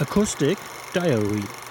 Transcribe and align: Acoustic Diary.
Acoustic 0.00 0.58
Diary. 0.92 1.67